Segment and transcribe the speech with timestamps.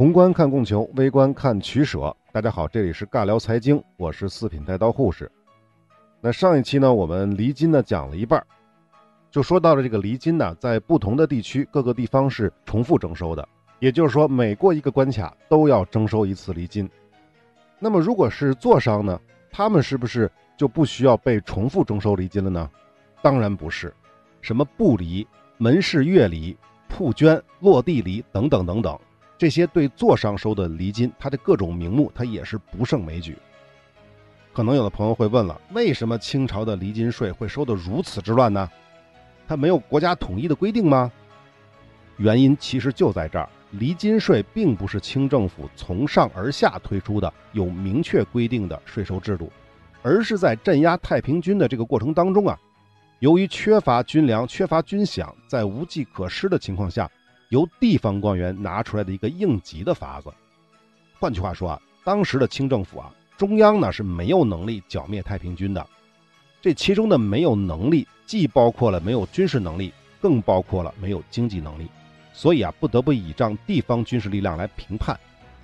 [0.00, 2.16] 宏观看供求，微观看取舍。
[2.32, 5.30] 大家好，这里是尬聊财经，我是四品带刀护士。
[6.22, 8.42] 那上一期呢，我们离金呢讲了一半，
[9.30, 13.46] 就说到了这个离金呢，在不同的地区，各个地方是重复征收的，
[13.78, 16.88] 也就是说，每过一个关卡都要征收一次离金。
[17.78, 19.20] 那么，如果是做商呢，
[19.52, 22.70] 他们是不是就不需要被重复征收离金了呢？
[23.20, 23.92] 当然不是，
[24.40, 25.28] 什么布离、
[25.58, 26.56] 门市月离、
[26.88, 28.98] 铺捐、落地离等等等等，
[29.40, 33.38] 这些对做商收的离金，它的各种名目，它也是不胜枚举。
[34.52, 38.68] 可能有的朋友会问了，为什么清朝的离金税会收得如此之乱呢？
[39.48, 41.10] 它没有国家统一的规定吗？
[42.18, 49.50] 原因其实就在这儿，离金税并不是清政府从上而下推出的有明确规定的税收制度，
[50.02, 52.58] 而是在镇压太平军的这个过程当中啊，
[53.20, 57.10] 由于缺乏军粮、缺乏军饷，在无计可施的情况下，
[57.50, 60.32] 由地方官员拿出来的一个应急的法子。
[61.20, 63.14] 换句话说啊，当时的清政府啊。
[63.36, 65.86] 中央呢是没有能力剿灭太平军的，
[66.60, 69.90] 这其中的没有能力，既包括了没有军事能力，
[70.20, 71.88] 更包括了没有经济能力，
[72.34, 75.18] 所以啊，不得不倚仗地方军事力量来平叛，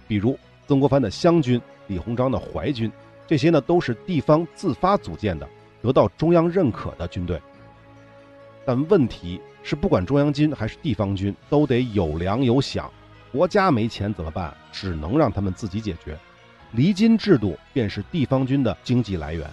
[0.08, 2.90] 比如曾国藩的湘军、李鸿章的淮军，
[3.26, 5.46] 这些呢都是地方自发组建的，
[5.82, 7.38] 得到中央认可的军队。
[8.64, 12.84] 但问题是，不管中央军还是地方军，都得有粮有饷，
[13.32, 14.56] 国家没钱怎么办？
[14.70, 16.16] 只能让他们自己解决。
[16.70, 19.50] 离金制度便是地方军的经济来源，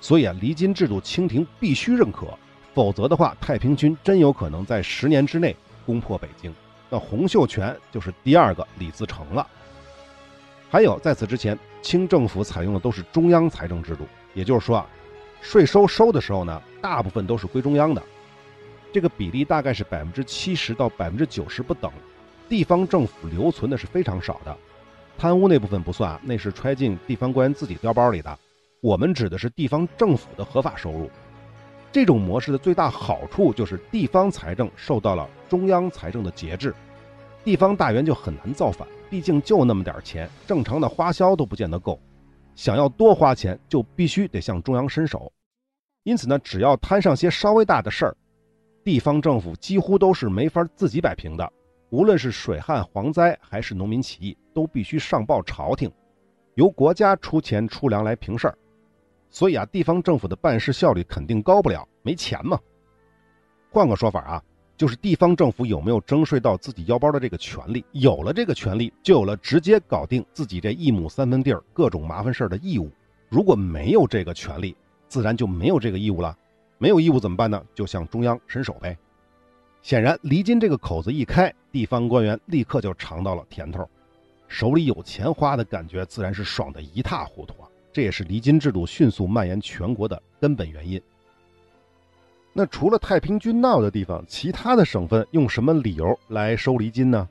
[0.00, 2.28] 所以啊，离金制度清廷必须认可，
[2.74, 6.54] 否则的话，太平军真有可能在十年之内攻破北京，
[6.88, 9.44] 那洪秀全就是第二个李自成了。
[10.70, 14.86] 还有，在此之前，清政府采用的都是中央财政制度，也就是说啊，
[15.40, 18.00] 税收收的时候呢，大部分都是归中央的，
[18.92, 21.90] 这个比例大概是百分之七十到百分之九十不等，
[22.48, 24.56] 地方政府留存的是非常少的。
[25.18, 28.38] 贪污那部分不算，那是揣进地方官员自己腰包里的。
[28.80, 31.10] 我们指的是地方政府的合法收入。
[31.90, 36.74] 这种模式的最大好处就是地方财政受到了中央财政的节制，
[37.42, 38.86] 地方大员就很难造反。
[39.08, 41.98] 毕竟就那么点钱，正常的花销都不见得够，
[42.54, 45.32] 想要多花钱就必须得向中央伸手。
[46.02, 48.16] 因此呢，只要摊上些稍微大的事儿，
[48.86, 51.52] 地方政府几乎都是没法自己摆平的。
[51.90, 55.90] 无论是水旱、蝗灾还是农民起义，都必须上报朝廷，
[56.54, 58.56] 由国家出钱出粮来平事儿。
[59.28, 62.56] 所以啊，地方政府的办事效率肯定高不了，没钱嘛。
[63.72, 64.42] 换个说法啊，
[64.76, 67.84] 就是地方政府有没有征税到自己腰包的这个权利？
[67.90, 72.88] 有了这个权利，就有了直接搞定自己这一亩三分地儿各种麻烦事儿的义务。
[73.28, 74.76] 如果没有这个权利，
[75.08, 76.38] 自然就没有这个义务了。
[76.78, 77.62] 没有义务怎么办呢？
[77.74, 78.96] 就向中央伸手呗。
[79.82, 83.88] 显然，离金这个口子一开，地方官员立刻就尝到了甜头，
[84.48, 87.68] 手里有钱花的感觉自然是爽得一塌糊涂啊！
[87.92, 91.00] 这也是离金制度迅速蔓延全国的根本原因。
[92.52, 97.28] 那除了太平军闹的地方，其他的省份用什么理由来收离金呢？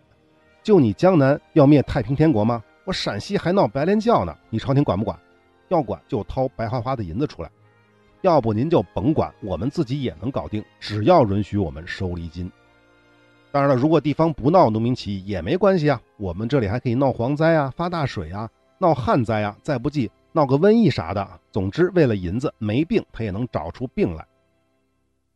[0.64, 2.64] 就你江南要灭太平天国吗？
[2.84, 5.20] 我陕西还闹白莲教呢，你朝廷管不管？
[5.68, 7.50] 要管就掏白花花的银子出来。
[8.26, 12.52] 要不您就甭管，我们自己也能搞定，只要允许我们收离金。
[13.52, 18.50] 当然了，如果地方不闹农民起义也没关系啊，我们这里还可以闹蝗灾啊、发大水啊、
[18.80, 21.40] 闹旱灾啊，再不济闹个瘟疫啥的。
[21.52, 24.26] 总之，为了银子，没病他也能找出病来。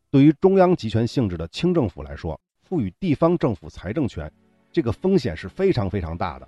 [0.09, 4.29] 对于中央集权性质的清政府来说，赋予地方政府财政权，
[4.71, 6.47] 这个风险是非常非常大的。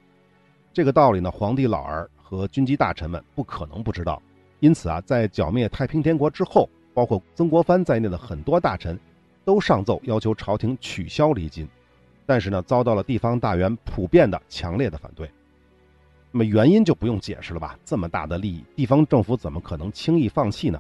[0.73, 4.19] 这个道理呢，皇帝老儿和军机大臣们不可能不知道。
[4.61, 8.97] 因此啊，在剿灭太平天国之后，包括曾国藩在内的很多大臣，
[9.43, 11.67] 都上奏要求朝廷取消离金，
[12.27, 15.29] 但是呢，遭到了地方大员普遍的强烈的反对。
[16.31, 17.77] 那么原因就不用解释了吧？
[17.83, 20.79] 这么大的利益，地方政府怎么可能轻易放弃呢？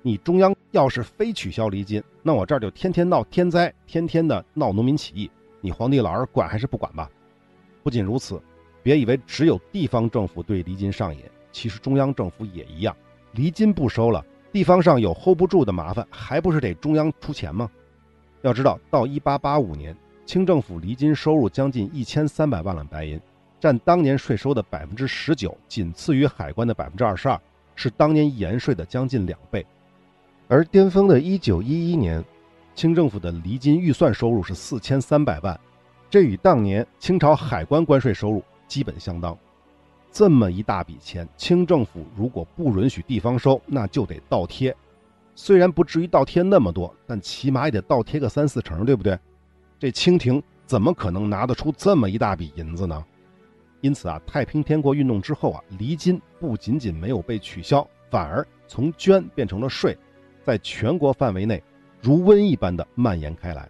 [0.00, 5.30] 你中央要是非取消离金，那我这儿就天天闹天灾，天天的闹农民起义，
[5.60, 7.10] 你皇帝老儿管还是不管吧？
[7.82, 8.40] 不仅如此，
[8.82, 12.96] 别以为只有地方政府对离金上瘾，其实中央政府也一样。
[13.32, 17.70] 离金不收了，地方上有 hold 不住的麻烦，还不是得中央出钱吗？
[18.42, 23.20] 要知道，到一八八五年，清政府离金收入将近一千三百万两白银，
[23.60, 27.40] 占当年税收的百分之十九，仅次于海关的百分之二十二，
[27.74, 29.64] 是当年盐税的将近两倍。
[30.46, 32.24] 而巅峰的一九一一年，
[32.74, 35.58] 清政府的离金预算收入是四千三百万，
[36.08, 39.36] 这与当年清朝海关关税收入基本相当。
[40.18, 44.74] 这么一大笔钱，清政府如果不允许地方收，那就得倒贴。
[45.36, 49.16] 虽然不至于倒贴那么多，但起码也得倒贴个三四成，对不对？
[49.78, 53.04] 这清廷怎么可能拿得出这么一大笔银子呢？
[53.80, 59.96] 因此啊，太平天国运动之后啊，离金不仅仅没有被取消，反而从捐变成了税，
[60.42, 61.62] 在全国范围内
[62.02, 63.68] 如瘟疫般的蔓延开来。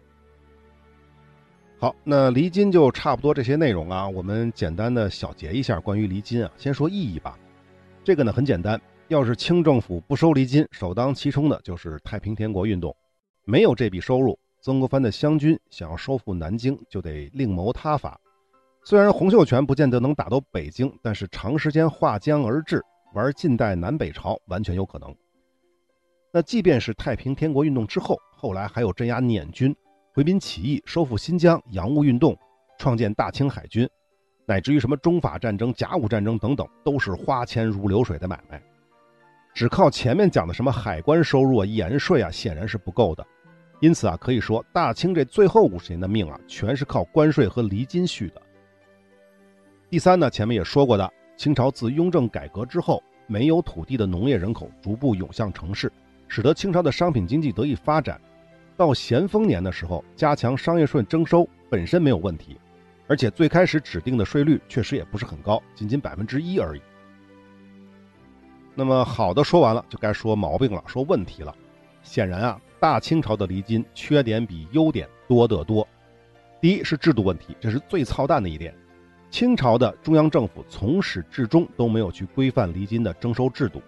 [1.80, 7.38] 好，那离金就差不多这些内容啊，我们简单的小结一下关于离金啊，先说意义吧。
[8.02, 12.92] 这个呢很简单，要是清政府不收离金，首当其冲的就是太平天国运动。
[13.44, 18.20] 没有这笔收入，曾国藩的湘军想要收复南京，就得另谋他法。
[18.82, 22.82] 虽然洪秀全不见得能打到北京，但是长时间划江而治，
[23.14, 25.14] 玩近代南北朝完全有可能。
[26.32, 29.72] 那即便是太平天国运动之后，后来还有镇压捻军、
[30.18, 32.36] 回民起义、收复新疆、洋务运动、
[32.76, 33.88] 创建大清海军。
[34.46, 38.60] 乃至于什么中法战争、甲午战争等等，都是花钱如流水的买卖。
[39.54, 43.24] 只靠前面讲的什么海关收入啊、盐税啊，显然是不够的。
[43.78, 48.42] 因此啊，可以说大清这最后五十年的命啊，全是靠关税和厘金续的。
[49.88, 55.92] 第三呢，前面也说过的，清朝自雍正改革之后，没有土地的农业人口逐步涌向城市，
[56.26, 58.20] 使得清朝的商品经济得以发展。
[58.78, 62.56] 到咸丰年的时候，加强商业税征收本身没有问题。
[63.08, 66.80] 而且最开始指定的税率确实也不是很高，仅仅百分之一而已。
[68.76, 71.52] 那么好的说完了，就该说毛病了，说问题了。
[72.04, 75.88] 显然啊，大清朝的离金缺点比优点多得多。
[76.60, 78.72] 第一是制度问题，这是最操蛋的一点。
[79.28, 83.82] 清朝的中央政府从始至终都没有去规范离金的征收制度，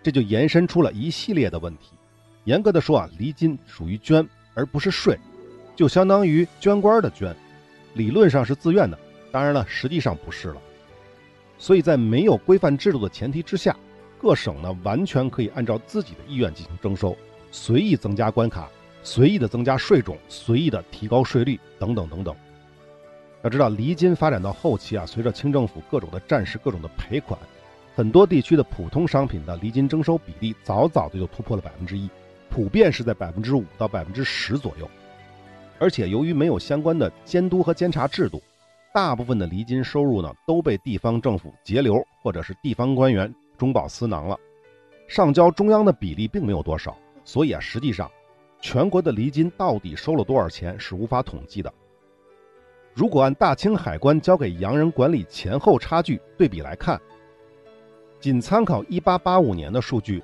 [0.00, 1.96] 这就延伸出了一系列的问题。
[2.44, 5.18] 严格的说啊，离金属于捐而不是税，
[5.76, 7.34] 就相当于捐官的捐。
[7.94, 8.98] 理论上是自愿的，
[9.30, 10.56] 当然了，实际上不是了。
[11.58, 13.76] 所以在没有规范制度的前提之下，
[14.18, 17.16] 各省呢完全可以按照自己的意愿进行征收，
[17.50, 18.68] 随意增加关卡，
[19.04, 22.34] 随意的增加税种，随意的提高税率等等等等。
[23.42, 27.38] 要知道，离金发展到后期啊，随着清政府各种的战事、各种的赔款，
[27.94, 32.08] 很多地区的普通商品的离金征收比例早早的就突破了百分之一，
[32.52, 34.86] 普遍是在百分之五到百分之十左右。
[35.78, 38.42] 而且由于没有相关的监督和监察制度，
[38.92, 44.38] 大部分的离金收入呢都被地方政府截留，或者是地方官员中饱私囊了，
[45.08, 46.94] 上交中央的比例并没有多少。
[47.24, 48.10] 所以啊，实际上
[48.60, 51.72] 全国的离金到底收了多少钱是无法统计的。
[52.92, 57.00] 如果按大清海关交给洋人管理前后差距对比来看，
[58.20, 60.22] 仅参考1885年的数据，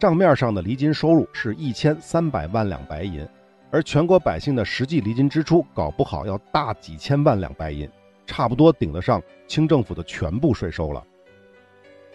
[0.00, 3.24] 账面上的离金收入是一千三百万两白银。
[3.70, 7.86] 而全国百姓的实际离金支出，搞不好要大几千万两白银，
[8.26, 11.04] 差不多顶得上清政府的全部税收了。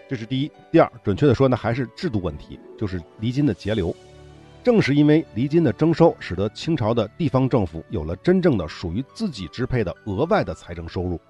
[0.09, 0.51] 这是第一。
[0.71, 3.95] 第二，准确的说呢，还是制度问题，就是离金的节流。
[4.63, 11.21] 正是因为离金的征收，使得清朝的地方政府有了真正的属于自己支配的额外的财政收入。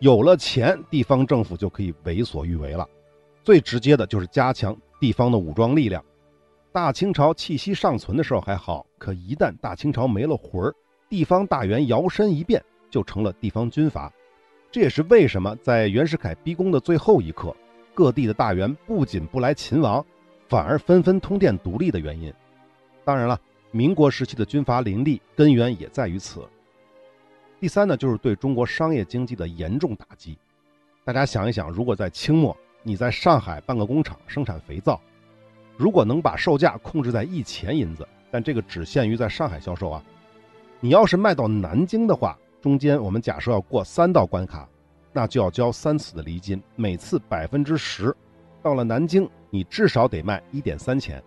[0.00, 2.86] 有了钱，地方政府就可以为所欲为了。
[3.42, 6.04] 最直接的就是加强地方的武装力量。
[6.72, 10.74] 大清朝气息尚存的时候还好，可一旦大清朝没了魂儿，
[11.08, 12.60] 地方大员摇身一变
[12.90, 14.12] 就成了地方军阀。
[14.72, 17.54] 这也是为什么在袁世凯逼宫的最后一刻，
[17.94, 20.04] 各地的大员不仅不来勤王，
[20.48, 22.34] 反而纷纷通电独立的原因。
[23.04, 26.44] 当然了，民国时期的军阀林立，根源也在于此。
[27.60, 30.36] 第三呢，就是对中国商业经济的严重打击。
[31.04, 35.00] 大家想一想，如果在清末，你在上海办个工厂生产肥皂。
[35.76, 40.00] 如果能把售价控制在一钱银子，但这个只限于在上海销售啊。
[40.78, 44.68] 你要是卖到南京的话，中间我们假设要过三道关卡，
[45.12, 48.14] 那就要交三次的厘金，每次百分之十。
[48.62, 51.22] 到了南京，你至少得卖一点三钱。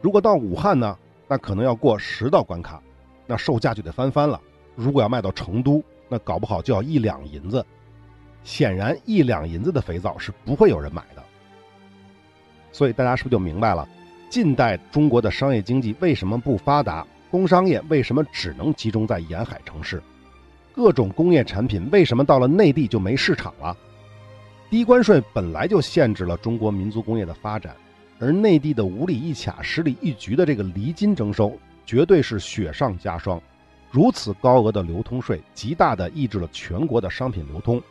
[0.00, 2.82] 如果到武汉呢，那可能要过十道关卡，
[3.26, 4.40] 那售价就得翻番了。
[4.74, 7.64] 如果要卖到成都，那搞不好就要一两银子。
[8.44, 11.22] 显然，一两银子的肥皂是不会有人买的。
[12.72, 13.88] 所以大家是不是就明白了，
[14.28, 17.06] 近代中国的商业经济为什么不发达？
[17.30, 20.02] 工商业为什么只能集中在沿海城市？
[20.72, 23.76] 各种工业产品为什么到了内地就没市场了？
[24.68, 27.76] 低关税本来就限制了中国民族工业的发展，
[28.18, 33.40] 而内地的五里一卡、十里一局的这个离金征收，绝对是雪上加霜。
[33.90, 37.82] 如此高额的流通税，极大的抑制了全国的商品流通。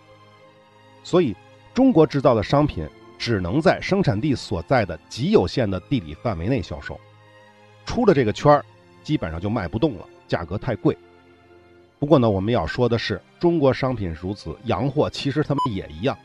[1.03, 1.35] 所以，
[1.73, 2.87] 中国制造的商品。
[3.21, 6.97] 只能在生产地所在的极有限的地理范围内销售，
[7.85, 8.65] 出了这个圈儿，
[9.03, 10.97] 基本上就卖不动了，价格太贵。
[11.99, 16.17] 不过呢，我们要说的是，中国商品如此，洋货其实他们也一样。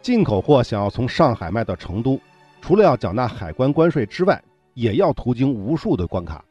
[0.00, 2.20] 进口货想要从上海卖到成都，
[2.60, 4.40] 除了要缴纳海关关税之外，
[4.74, 6.44] 也要途经无数的关卡，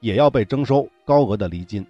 [0.00, 1.86] 也要被征收高额的厘金。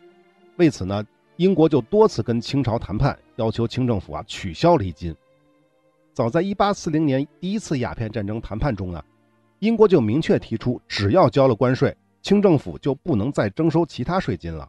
[0.56, 1.04] 为此呢，
[1.36, 5.14] 英国就多次跟清朝谈判，要求清政府啊取消离金。
[6.14, 9.04] 早在1840年第一次鸦片战争谈判中呢，
[9.58, 14.66] 英国就明确提出，只要交了关税，清政府就不能再征收其他税金了。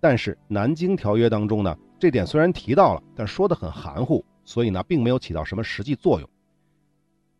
[0.00, 6.28] 但是《南京条约》当中呢，这点虽然提到了，但说的很含糊，所以呢，并没有起到什么实际作用。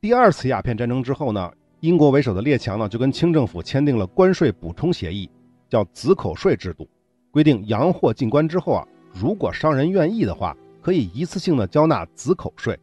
[0.00, 5.31] 第二次鸦片战争之后呢，英国为首的列强呢，就跟清政府签订了关税补充协议，
[5.69, 6.88] 叫子口税制度，
[7.34, 12.78] 规定洋货进关之后啊，如果商人愿意的话，可以一次性的交纳子口税。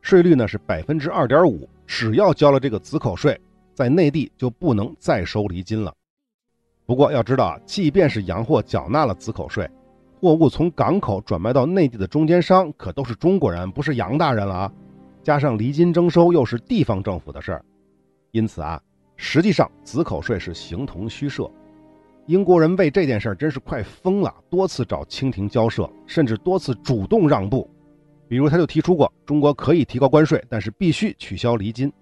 [0.00, 3.40] 税率呢是百分之二点五，只要交了这个子口税，
[3.72, 5.94] 在内地就不能再收厘金了。
[6.84, 9.70] 不过要知道啊，即便是洋货缴纳了子口税，
[10.20, 14.72] 货物从港口转卖到内地的中间商可都是中国人，不是洋大人了啊。
[15.22, 17.64] 加上厘金征收又是地方政府的事儿，
[18.32, 18.82] 因此啊，
[19.14, 21.48] 实际上子口税是形同虚设。
[22.26, 27.68] 英国人为这件事儿真是快疯了，多次找清廷交涉，甚至多次主动让步。
[28.28, 31.92] 比如，他就提出过，中国可以提高关税，但是必须取消厘金。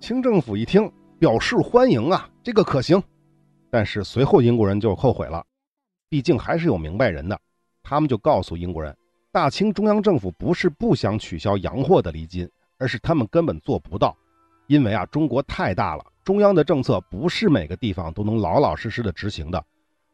[0.00, 3.02] 清政府一听，表示欢迎啊，这个可行。
[3.68, 5.44] 但是随后英国人就后悔了，
[6.08, 7.38] 毕竟还是有明白人的，
[7.82, 8.96] 他们就告诉英国人，
[9.32, 14.16] 大清中央政府不是不想取消洋货的厘金，而是他们根本做不到，
[14.68, 19.64] 因为啊，中国太大了，中央的政策不是每个地方都能老老实实的执行的，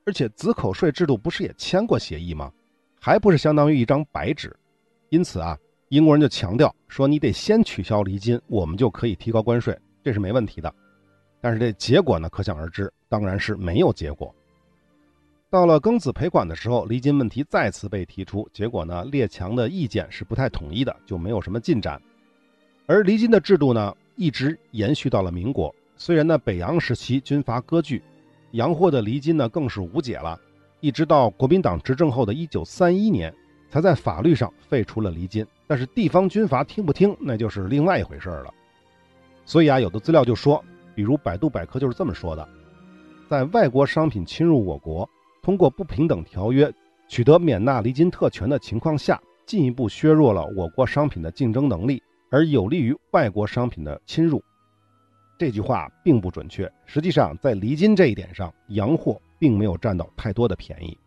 [0.07, 2.51] 而且子口税制度不是也签过协议吗？
[2.99, 4.55] 还不是相当于一张白纸。
[5.11, 5.57] 因此啊，
[5.91, 10.75] 英国人就强调说，你得先取消离金，我们就可以提高关税，这是没问题的。
[11.41, 14.35] 但是这结果呢，可想而知，当然是没有结果。
[15.51, 22.01] 到了庚子赔款的时候，离金问题再次被提出，结果呢，列强的意见是不太统一的，就没有什么进展。
[22.87, 25.75] 而离金的制度呢，一直延续到了民国。
[25.99, 28.03] 虽然呢，北洋时期军阀割据，
[28.53, 30.39] 洋货的离金呢更是无解了，
[30.81, 33.35] 一直到国民党执政后的一九三一年。
[33.71, 38.55] 才在法律上废除了离金，但是地方军阀听不听，那就是另外一回事了。
[39.45, 40.65] 所以啊，有的资料就说，
[40.95, 42.49] 比如百度百科就是这么说的：
[43.29, 45.07] 在外国商品侵入我国，
[45.43, 46.73] 通过不平等条约
[47.09, 54.43] 取得免纳离金特权的情况下，进一步削弱了我国商品的竞争能力，而有利于外国商品的侵入。
[55.39, 56.71] 这句话并不准确。
[56.85, 60.99] 实际上，在离金这一点上，洋货并没有占到太多的便宜。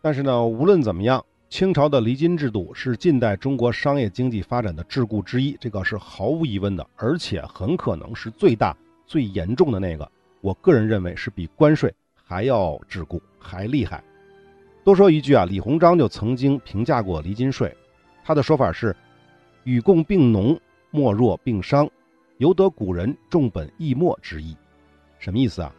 [0.00, 1.22] 但是呢，无论怎么样。
[1.48, 8.72] 清朝的离金制度是近代中国商业经济发展的桎梏之一，这个是毫无疑问的，而且很可能是最大、
[9.04, 10.08] 最严重的那个。
[10.42, 14.00] 我个人认为是比关税还要桎梏、还厉害。
[14.84, 17.76] 多说一句啊，李鸿章就曾经评价过离金税，
[18.22, 18.94] 他的说法是
[19.64, 20.56] ：“与共并农，
[20.92, 21.90] 莫若并商，
[22.40, 24.56] 由得古人重本抑末之意。”
[25.20, 25.70] 什么意思啊？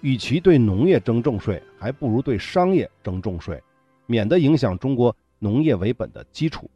[0.00, 3.62] 与其对农业征重税，还不如对商业征重税。
[4.06, 6.70] 免得影响中国农业为本的基础。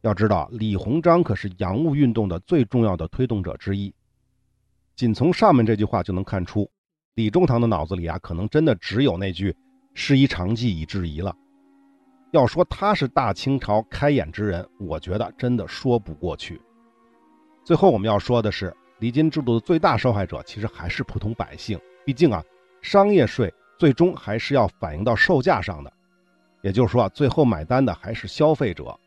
[0.00, 3.92] 要知道，李鸿章可是洋务运动的最重要的推动者之一。
[4.96, 6.70] 仅从上面这句话就能看出，
[7.14, 9.54] 李中堂的脑子里啊，可能真的只有那句
[9.94, 11.36] “师夷长技以制夷”了。
[12.32, 16.60] 要说他是大清朝开眼之人，我觉得真的说不过去。
[17.64, 21.78] 最后我们要说的是，离金制度的最大受害者其实还是普通百姓。
[22.04, 22.42] 毕竟啊，
[22.82, 25.92] 商业税最终还是要反映到售价上的。
[26.62, 28.98] 也就是说啊，最后买单的还是消费者，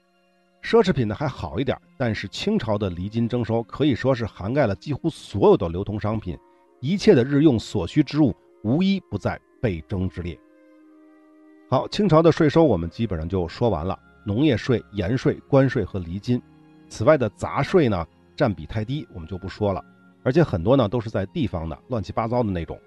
[0.61, 6.37] 奢侈品呢还好一点，但是清朝的离金征收可以说是涵盖了几乎所有的流通商品，
[6.79, 10.39] 一切的日用所需之物无一不在被征之列。
[11.69, 16.41] 好，清朝的税收我们基本上就说完了，农业税、盐税、关税和离金，
[16.87, 19.83] 此外的杂税呢占比太低，我们就不说了，
[20.23, 22.79] 而且很多呢都是在地方的，乱七八糟的那种。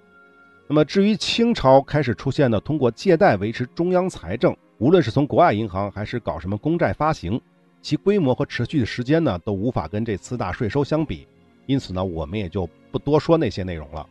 [0.68, 7.40] 那么，至于清朝开始出现的通过借贷维持中央财政，无论是从国外银行还是搞什么公债发行，
[7.80, 11.28] 其规模和持续的时间呢，都无法跟这四大税收相比。
[11.66, 14.04] 因此呢，我们也就不多说那些内容了。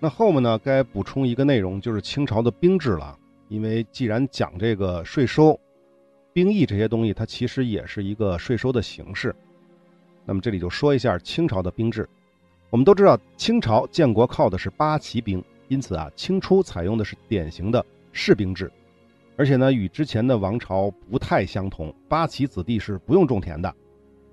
[0.00, 3.16] 那后面呢，该补充一个内容，就是清朝的兵制了。
[3.48, 5.58] 因为既然讲这个税收、
[6.32, 9.34] 兵役这些东西，它其实也是一个税收的形式。
[10.28, 12.06] 那么这里就说一下清朝的兵制。
[12.68, 17.82] 我们都知道，清朝建国靠的是八旗兵，因此啊，清初采用的是典型的
[18.12, 18.70] 士兵制，
[19.38, 21.90] 而且呢，与之前的王朝不太相同。
[22.10, 23.74] 八旗子弟是不用种田的，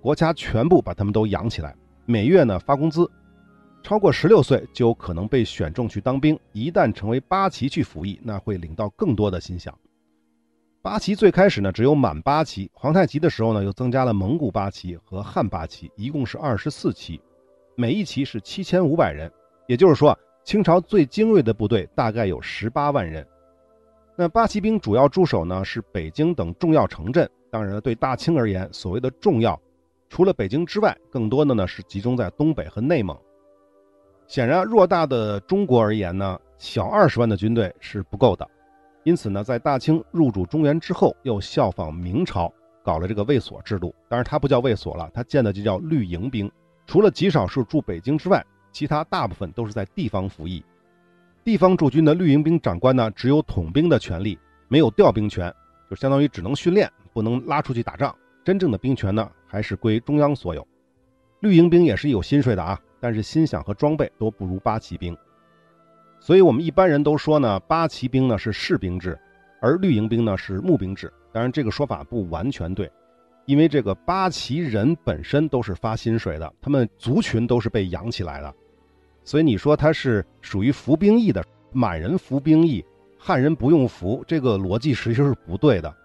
[0.01, 1.73] 国家全部把他们都养起来，
[2.05, 3.09] 每月呢发工资，
[3.81, 6.37] 超过十六岁就有可能被选中去当兵。
[6.51, 9.71] 一旦成为八旗去服役，那会领到更多的薪饷。
[10.85, 17.19] 八旗最开始呢只有满八旗，皇太极的时候呢又增加了蒙古八旗和汉八旗，一共是二十四旗。
[17.73, 19.31] 每一旗是七千五百人，
[19.65, 23.27] 也就是说，清朝最精锐的部队大概有十八万人。
[24.15, 27.27] 那八旗兵主要驻守呢是北京等重要城镇。
[27.49, 29.59] 当然了，对大清而言，所谓的重要，
[30.07, 33.17] 除了北京之外，更多的呢是集中在东北和内蒙。
[34.27, 38.47] 显然，偌大的中国而言呢，小二十万的军队是不够的。
[39.05, 42.51] 因此呢，在大清入主中原之后，又效仿明朝
[42.83, 43.93] 搞了这个卫所制度。
[44.09, 46.51] 当然，它不叫卫所了，它建的就叫绿营兵。
[46.88, 50.65] 除了极少数驻北京之外，其他大部分都是在地方服役。
[51.43, 55.53] 地方驻军的绿营兵长官呢，只有统兵的权利，没有调兵权，
[55.88, 58.13] 就相当于只能训练，不能拉出去打仗。
[58.43, 60.67] 真正的兵权呢，还是归中央所有。
[61.41, 65.15] 绿营兵也是有薪水的啊，但是薪饷和装备都不如八旗兵。
[66.25, 69.15] 所以，我们一般人都说呢，八旗兵呢是士兵制，
[69.62, 71.13] 而绿营兵呢是募兵制。
[71.32, 72.91] 当然，这个说法不完全对，
[73.46, 78.51] 因为这个八旗人本身都是发薪水的，他们族群都是被养起来的。
[79.24, 82.84] 所以你说他是属于服兵役的，满人服兵役，
[83.20, 85.96] 汉人不用服，这个逻辑实际上是不对的。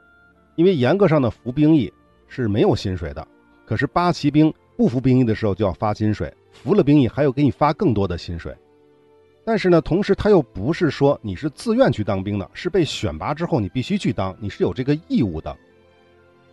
[0.55, 1.91] 因为严格上的服兵役
[2.29, 3.27] 是没有薪水的，
[3.65, 8.55] 可是八旗兵不服兵役的时候就要发薪水，服了兵役还要给你发更多的薪水。
[9.51, 15.57] 但是呢，同时他又不是说你是自愿去当兵的，是被选拔之后你必须去当，你是有这个义务的。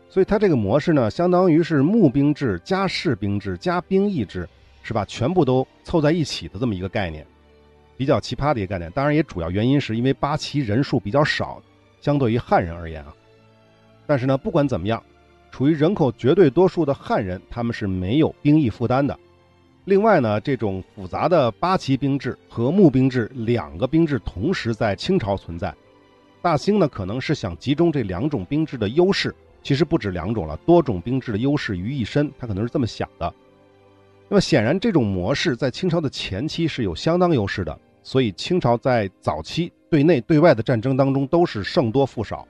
[0.09, 4.49] 所以他这个模式呢，相当于是募兵制加士兵制加兵役制，
[4.81, 5.05] 是吧？
[5.05, 7.23] 全部都凑在一起的这么一个概念，
[7.95, 8.91] 比较奇葩的一个概念。
[8.93, 11.61] 当然，也主要原因是因为八旗人数比较少，
[12.01, 13.13] 相对于汉人而言啊。
[14.07, 14.99] 但是呢，不管怎么样，
[15.51, 19.15] 处于人口绝对多数的汉人，他们是没有兵役负担的。
[19.87, 25.73] 另外呢，这种复杂的八旗兵制和募兵制两个兵制同时在清朝存在，
[26.41, 29.33] 大兴呢可能是想集中这两种兵制的优势，
[29.63, 33.33] 其实不止两种了，多种兵制的优势于一身，他可能是这么想的。
[34.27, 42.45] 那么显然，这种模式在清朝的前期是有相当优势的，所以清朝在早期对内对外的战争当中都是胜多负少。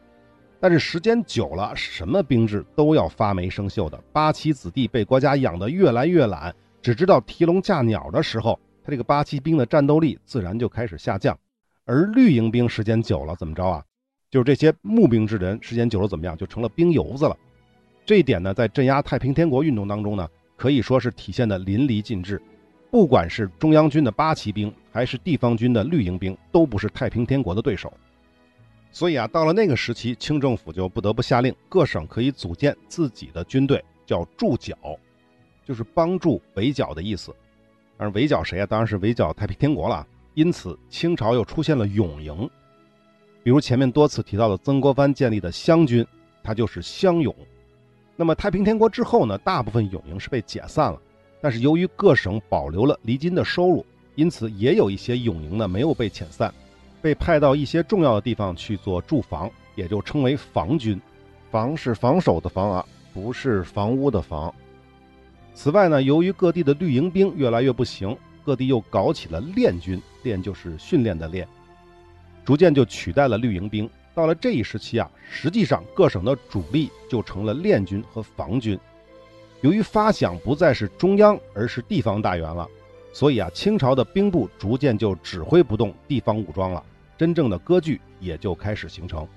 [0.60, 6.52] 但是时间久了，什么兵制都要发霉生锈的，八旗子弟被国家养得越来越懒。
[6.82, 11.38] 只知道提笼架鸟的时候，他这个八旗兵的战斗力自然就开始下降。
[11.86, 13.84] 而绿营兵时间久了怎么着啊？
[14.30, 16.36] 就是这些募兵之人时间久了怎么样？
[16.38, 17.38] 就成了兵油子了。
[18.06, 22.42] 这一点呢，在镇压太平天国运动当中呢，可以说是体现的淋漓尽致。
[22.90, 27.92] 不管是中央军的八旗兵，还是地方军的绿营兵，都不是太平天国的对手。
[28.92, 34.76] 所以啊，到了那个时期，清政府就不得不下令，各省可以组建自己的军队，叫驻剿。
[35.68, 37.36] 就是帮助围剿的意思，
[37.98, 38.66] 而围剿谁啊？
[38.66, 40.08] 当然是围剿太平天国了。
[40.34, 42.50] 因此，清朝又出现了勇营，
[43.44, 46.08] 比如前面多次提到的曾国藩建立的湘军，
[46.42, 47.36] 它就是湘勇。
[48.16, 51.02] 那么太平天国之后呢，大部分勇营是被解散了，
[51.42, 56.54] 但是由于各省保留了离金的收入，因此也有一些勇营呢没有被遣散，
[57.02, 60.98] 被派到一些重要的地方去做驻防，也就称为防军。
[61.52, 64.54] 防是防守的防啊，不是房屋的房。
[65.58, 68.16] 此外呢，由于各地的绿营兵越来越不行，
[68.46, 71.48] 各地又搞起了练军，练就是训练的练，
[72.46, 73.90] 逐渐就取代了绿营兵。
[74.14, 78.80] 到了这一时期啊，实际上各省的主力就成了练军和防军。
[79.62, 82.68] 由于发饷不再是中央，而是地方大员了，
[83.12, 86.84] 所以啊，清朝的兵部逐渐就指挥不动地方武装了，
[87.18, 89.28] 真正的割据也就开始形成。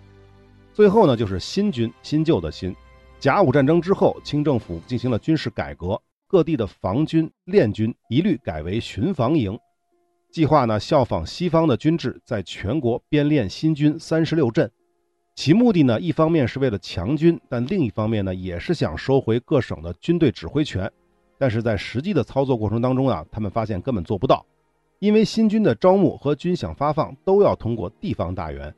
[0.74, 2.76] 最后呢，就是新军，新旧的新。
[3.18, 5.98] 甲午战争之后，清政府进行了军事改革。
[6.30, 9.58] 各地的防军练军一律改为巡防营，
[10.30, 14.70] 计划呢效仿西方的军制，在全国编练新军三十六镇。
[15.34, 20.88] 其目的呢，一方面是为了强军，但另一方面呢，也是想收回各省的军队指挥权。
[21.36, 24.46] 但是在实际的操作过程当中啊，他们发现根本做不到，
[25.00, 28.72] 因为新军的招募和军饷发放都要通过地方大员，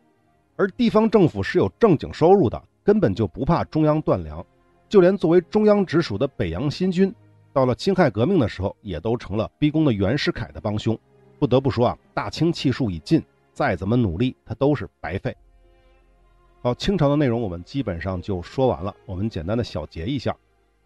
[0.56, 4.42] 而地方政府是有正经收入的，根本就不怕中央断粮。
[4.88, 7.14] 就连作为中央直属的北洋新军。
[7.52, 10.98] 到了辛亥革命的时候，也都成了逼宫的袁世凯的帮凶。
[11.38, 15.36] 不得不说啊，大清气数已尽，再怎么努力，他都是白费。
[16.62, 18.94] 好，清朝的内容我们基本上就说完了。
[19.04, 20.34] 我们简单的小结一下。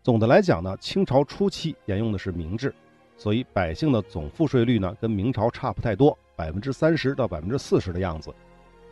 [0.02, 2.74] 总的来讲呢，清朝初期沿用的是明制，
[3.16, 8.34] 所以百姓的总赋税率呢跟明朝差不太多，百分之三十到百分之四十的样子。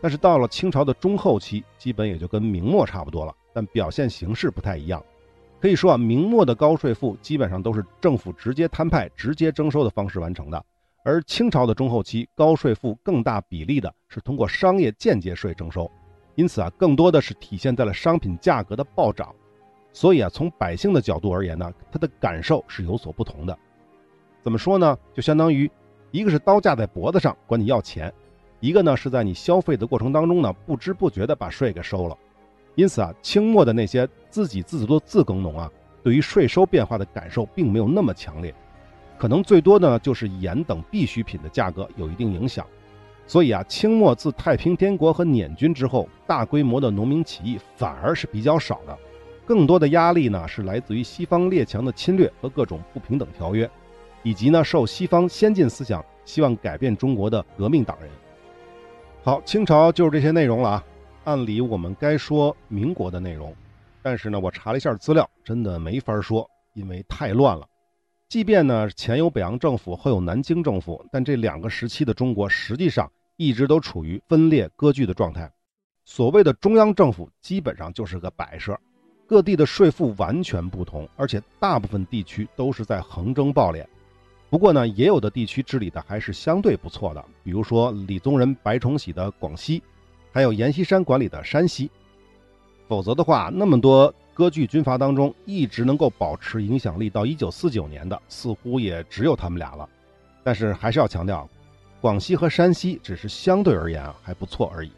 [0.02, 5.02] 但是到了清朝的中后期，基本也就跟明末差不多了，但表现形式不太一样。
[5.64, 10.62] 可以说啊，明末的高税赋基本上都是政府直接摊派、直接征收的方式完成的，
[11.02, 15.90] 而清朝的中后期高税赋更大比例的是通过商业间接税征收，
[16.34, 19.34] 因此啊，更多的是体现在了商品价格的暴涨。
[19.90, 23.58] 所以啊，从百姓的角度而言呢，他的感受是有所不同的。
[24.42, 24.94] 怎么说呢？
[25.14, 25.70] 就相当于
[26.10, 28.12] 一个是刀架在脖子上管你要钱，
[28.60, 32.14] 一个呢是在你消费的过程当中呢不知不觉的把税给收了。
[32.74, 35.70] 因此啊，清末的那些自给自足的自耕农啊，
[36.02, 38.54] 对于税收变化的感受并没有那么强烈，
[39.18, 42.66] 可能最多呢就是盐等必需品的价格有一定影响。
[43.26, 48.98] 所以啊，清末自太平天国和捻军之后，大规模的农民起义反而是比较少的，
[49.46, 53.70] 更多的压力呢是来自于西方列强的侵略和各种不平等条约。
[54.22, 58.08] 以及呢，受西方先进思想希望改变中国的革命党人。
[59.22, 60.84] 好，清朝就是这些内容了啊。
[61.24, 63.54] 按理我们该说民国的内容，
[64.02, 67.66] 但是呢，我查了一下资料，真的没法说，因为太乱了。
[68.28, 75.50] 即便呢前有北洋政府，后有南京政府，但这两个时期的中国实际上一直都处于分裂割据的状态。
[76.04, 78.78] 所谓的中央政府基本上就是个摆设，
[79.26, 83.82] 各地的税赋完全不同，而且大部分地区都是在横征暴敛。
[84.50, 89.82] 不过呢，也有的地区治理的还是相对不错的，比如说李宗仁、白崇禧的广西，
[90.34, 91.88] 还有阎锡山管理的山西。
[92.88, 99.88] 否则的话，那么多割据军阀当中，一直能够保持影响力到一九四九年的，似乎也只有他们俩了。
[100.42, 101.48] 但是还是要强调，
[102.00, 104.90] 广西和山西只是相对而言啊还不错而已。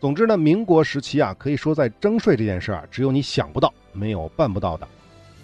[0.00, 4.88] 总之呢，民国时期啊，可以说在征税这件事啊，只有你想不到，没有办不到的。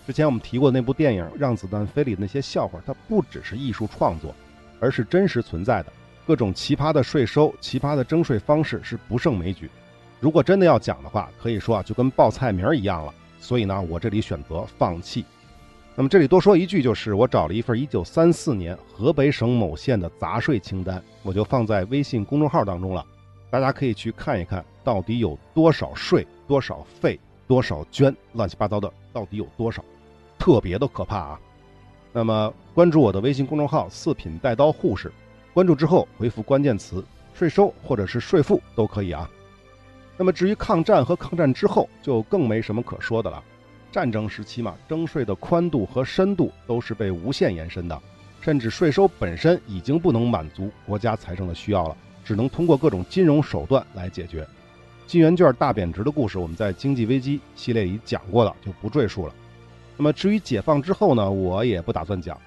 [0.09, 4.35] 之前我们提过那部电影《让子弹飞》里的那些笑话，它不只是艺术创作，
[4.81, 5.93] 而是真实存在的。
[6.27, 9.71] 各种奇葩的税收、奇葩的征税方式是不胜枚举。
[10.21, 13.13] 如果真的要讲的话，可以说啊，就跟报菜名一样了。
[13.41, 15.25] 所以呢，我这里选择放弃。
[15.95, 23.05] 那么这里多说一句，就是我找了一份1934年河北省某县的杂税清单，我就放在微信公众号当中了，
[23.51, 29.85] 大家可以去看一看到底有多少税、多少费、多少捐，乱七八糟的到底有多少。
[30.39, 31.41] 特别的可怕啊！
[32.13, 35.13] 那么关注我的微信公众号“四品带刀护士”，
[35.55, 39.29] 关注之后回复关键词“税收”或者是“税负”都可以啊。
[40.17, 43.43] 那么至于抗战和抗战之后，就更没什么可说的了。
[43.91, 48.01] 战争时期嘛，征税的宽度和深度都是被无限延伸的，
[48.41, 54.47] 甚至税收本身已经不能满足国家财政的需要了，只能通过各种金融手段来解决。
[55.07, 59.35] 金圆券大贬值的故事，我们在经济危机系列里讲过了，就不赘述了。
[59.99, 62.41] 那么至于解放之后呢，我也不打算讲。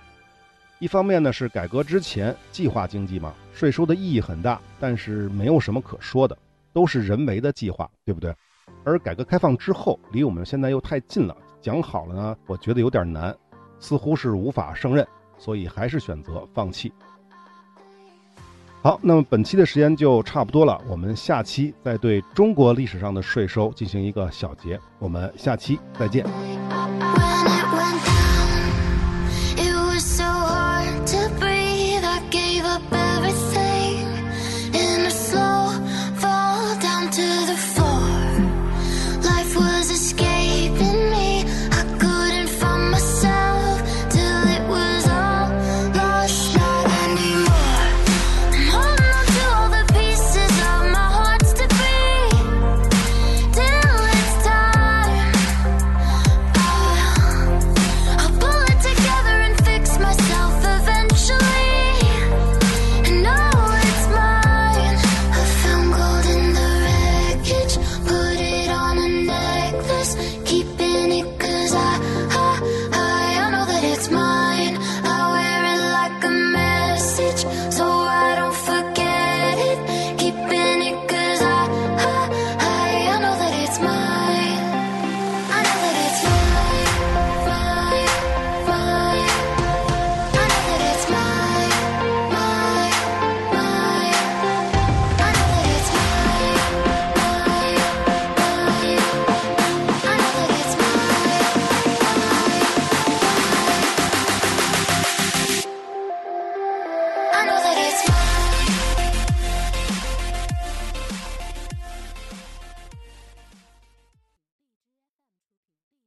[0.86, 6.38] 一方面呢是改革之前计划经济嘛，税收的意义很大，但是没有什么可说的，
[6.71, 8.32] 都是人为的计划，对不对？
[8.84, 13.36] 而改革开放之后，离我们现在又太近了，讲好了呢，我觉得有点难，
[13.80, 15.04] 似乎是无法胜任，
[15.39, 16.93] 所以还是选择放弃。
[18.84, 26.24] 好，那么本期的时间就差不多了，我们下期再对中国历史上的税收进行一个小结，我们下期再见。